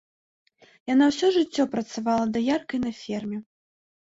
[0.93, 3.37] Яна ўсё жыццё працавала даяркай на ферме.